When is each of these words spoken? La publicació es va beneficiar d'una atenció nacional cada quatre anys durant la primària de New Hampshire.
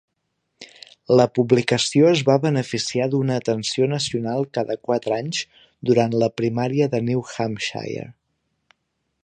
La 1.19 1.25
publicació 1.39 2.07
es 2.11 2.23
va 2.29 2.37
beneficiar 2.45 3.07
d'una 3.11 3.37
atenció 3.43 3.89
nacional 3.93 4.47
cada 4.59 4.79
quatre 4.89 5.15
anys 5.19 5.43
durant 5.91 6.17
la 6.25 6.31
primària 6.43 6.89
de 6.95 7.03
New 7.11 7.23
Hampshire. 7.35 8.07